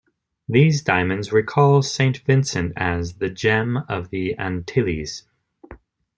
[0.49, 5.25] These diamonds recall Saint Vincent as the "gems of the Antilles".